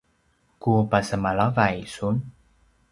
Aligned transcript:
ku 0.61 0.69
pasemalavay 0.91 1.77
sun 1.95 2.15